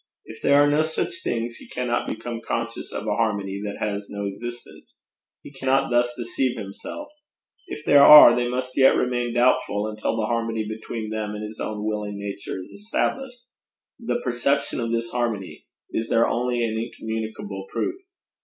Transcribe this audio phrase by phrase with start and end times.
[0.25, 4.07] If there are no such things he cannot become conscious of a harmony that has
[4.09, 4.97] no existence;
[5.43, 7.09] he cannot thus deceive himself;
[7.67, 11.59] if there are, they must yet remain doubtful until the harmony between them and his
[11.59, 13.41] own willing nature is established.
[13.99, 18.01] The perception of this harmony is their only and incommunicable proof.